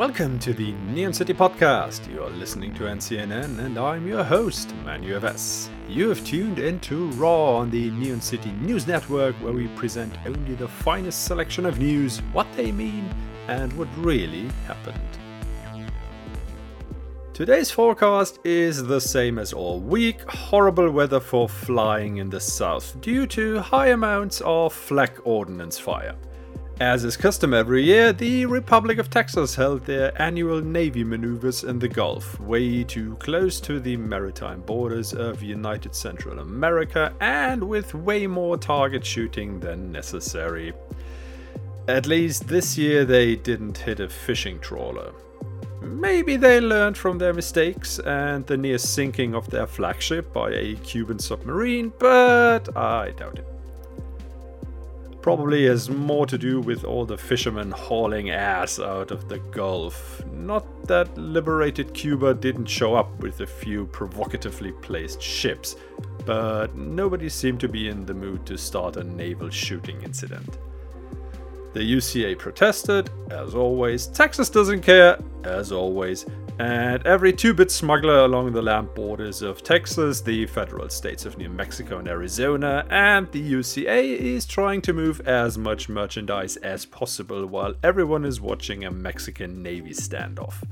[0.00, 2.10] Welcome to the Neon City Podcast.
[2.10, 5.68] You're listening to NCNN, and I'm your host, Manu FS.
[5.90, 10.54] You have tuned into Raw on the Neon City News Network, where we present only
[10.54, 13.14] the finest selection of news, what they mean,
[13.48, 14.98] and what really happened.
[17.34, 22.98] Today's forecast is the same as all week horrible weather for flying in the south
[23.02, 26.16] due to high amounts of flak ordnance fire.
[26.80, 31.78] As is custom every year, the Republic of Texas held their annual Navy maneuvers in
[31.78, 37.92] the Gulf, way too close to the maritime borders of United Central America and with
[37.92, 40.72] way more target shooting than necessary.
[41.86, 45.12] At least this year they didn't hit a fishing trawler.
[45.82, 50.76] Maybe they learned from their mistakes and the near sinking of their flagship by a
[50.76, 53.59] Cuban submarine, but I doubt it
[55.22, 60.22] probably has more to do with all the fishermen hauling ass out of the Gulf.
[60.32, 65.76] Not that liberated Cuba didn't show up with a few provocatively placed ships,
[66.24, 70.58] but nobody seemed to be in the mood to start a naval shooting incident.
[71.72, 74.08] The UCA protested, as always.
[74.08, 76.26] Texas doesn't care, as always
[76.60, 81.38] and every two bit smuggler along the land borders of Texas, the federal states of
[81.38, 86.84] New Mexico and Arizona, and the UCA is trying to move as much merchandise as
[86.84, 90.62] possible while everyone is watching a Mexican Navy standoff.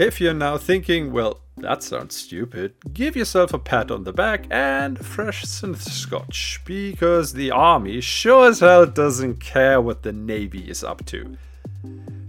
[0.00, 4.46] If you're now thinking, well, that sounds stupid, give yourself a pat on the back
[4.50, 10.68] and fresh synth scotch, because the army sure as hell doesn't care what the Navy
[10.68, 11.38] is up to.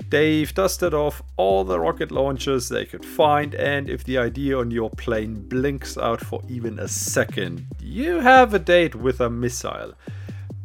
[0.10, 4.72] They've dusted off all the rocket launchers they could find, and if the idea on
[4.72, 9.94] your plane blinks out for even a second, you have a date with a missile.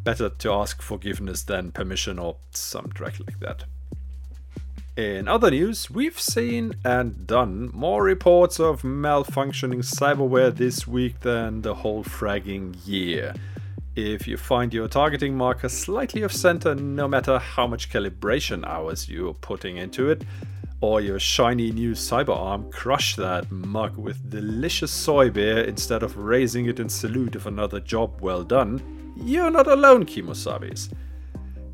[0.03, 3.65] Better to ask forgiveness than permission or some track like that.
[4.97, 11.63] In other news, we've seen and done more reports of malfunctioning cyberware this week than
[11.63, 13.35] the whole fragging year.
[13.97, 19.09] If you find your targeting marker slightly off center, no matter how much calibration hours
[19.09, 20.25] you're putting into it,
[20.81, 26.17] or your shiny new cyber arm crush that mug with delicious soy beer instead of
[26.17, 30.93] raising it in salute of another job well done, you're not alone, Kimosabis.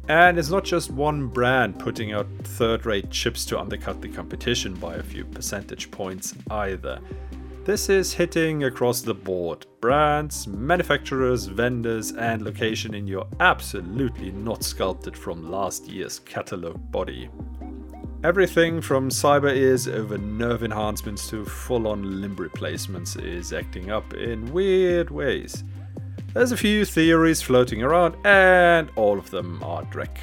[0.09, 4.75] And it's not just one brand putting out third rate chips to undercut the competition
[4.75, 7.01] by a few percentage points either.
[7.63, 9.67] This is hitting across the board.
[9.83, 17.29] Brands, manufacturers, vendors, and location in your absolutely not sculpted from last year's catalog body.
[18.25, 24.15] Everything from cyber ears over nerve enhancements to full on limb replacements is acting up
[24.15, 25.63] in weird ways.
[26.33, 30.17] There's a few theories floating around, and all of them are dreck.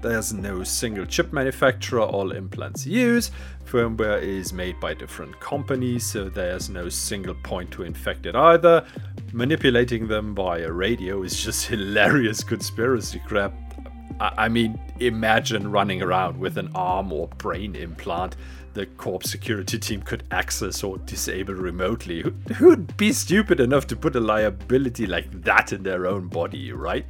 [0.00, 3.32] There's no single chip manufacturer all implants use.
[3.66, 8.86] Firmware is made by different companies, so there's no single point to infect it either.
[9.32, 13.52] Manipulating them via radio is just hilarious conspiracy crap.
[14.20, 18.36] I mean, imagine running around with an arm or brain implant
[18.74, 22.24] the corp security team could access or disable remotely.
[22.56, 27.04] Who'd be stupid enough to put a liability like that in their own body, right?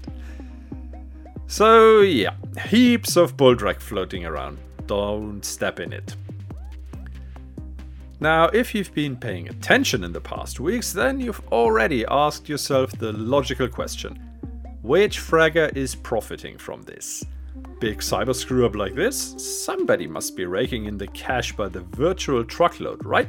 [1.48, 2.34] So, yeah,
[2.69, 4.59] heaps of bulldrug floating around.
[4.86, 6.14] Don't step in it.
[8.20, 12.92] Now, if you've been paying attention in the past weeks, then you've already asked yourself
[12.92, 14.22] the logical question
[14.82, 17.25] which fragger is profiting from this?
[17.81, 19.34] Big cyber screw up like this?
[19.64, 23.28] Somebody must be raking in the cash by the virtual truckload, right?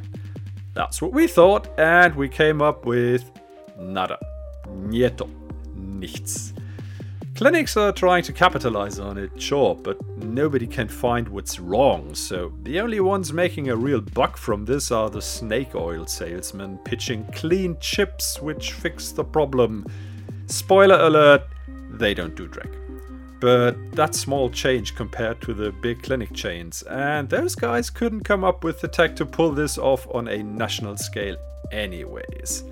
[0.73, 3.31] That's what we thought, and we came up with
[3.77, 4.19] nada.
[4.67, 5.29] Nieto.
[5.75, 6.53] Nichts.
[7.39, 12.51] Clinics are trying to capitalize on it, sure, but nobody can find what's wrong, so
[12.63, 17.25] the only ones making a real buck from this are the snake oil salesmen pitching
[17.31, 19.85] clean chips which fix the problem.
[20.47, 21.43] Spoiler alert,
[21.91, 22.75] they don't do dreck.
[23.39, 28.43] But that's small change compared to the big clinic chains, and those guys couldn't come
[28.43, 31.37] up with the tech to pull this off on a national scale,
[31.71, 32.65] anyways.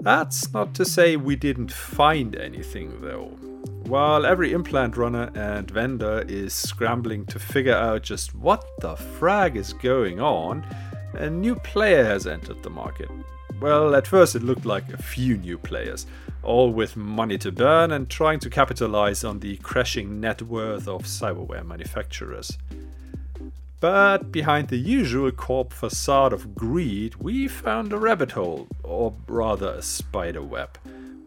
[0.00, 3.36] That's not to say we didn't find anything though.
[3.90, 9.56] While every implant runner and vendor is scrambling to figure out just what the frag
[9.56, 10.64] is going on,
[11.14, 13.10] a new player has entered the market.
[13.60, 16.06] Well, at first it looked like a few new players,
[16.44, 21.02] all with money to burn and trying to capitalize on the crashing net worth of
[21.02, 22.56] cyberware manufacturers.
[23.80, 29.70] But behind the usual corp facade of greed, we found a rabbit hole, or rather
[29.70, 30.78] a spider web.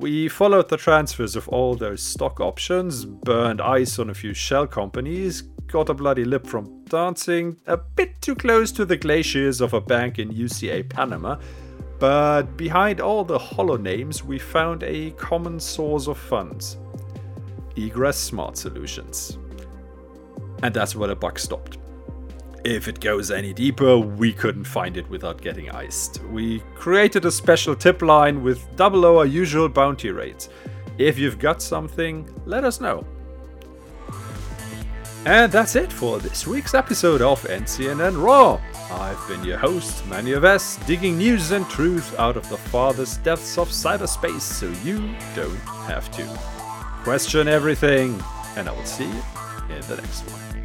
[0.03, 4.67] We followed the transfers of all those stock options, burned ice on a few shell
[4.67, 9.71] companies, got a bloody lip from dancing a bit too close to the glaciers of
[9.71, 11.37] a bank in UCA Panama,
[11.99, 16.75] but behind all the hollow names, we found a common source of funds
[17.77, 19.37] Egress Smart Solutions.
[20.63, 21.77] And that's where the buck stopped.
[22.63, 26.23] If it goes any deeper, we couldn't find it without getting iced.
[26.31, 30.47] We created a special tip line with double our usual bounty rates.
[30.97, 33.05] If you've got something, let us know.
[35.25, 38.61] And that's it for this week's episode of NCNN Raw.
[38.91, 43.57] I've been your host, Manu S, digging news and truth out of the farthest depths
[43.57, 44.99] of cyberspace so you
[45.35, 45.57] don't
[45.87, 46.25] have to.
[47.03, 48.23] Question everything,
[48.55, 49.23] and I will see you
[49.69, 50.62] in the next one.